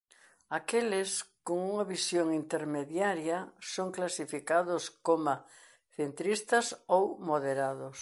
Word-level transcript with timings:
Aqueles 0.59 1.11
cunha 1.47 1.83
visión 1.93 2.27
intermediaria 2.41 3.37
son 3.73 3.87
clasificados 3.97 4.83
coma 5.07 5.35
centristas 5.97 6.65
ou 6.95 7.03
moderados. 7.29 7.97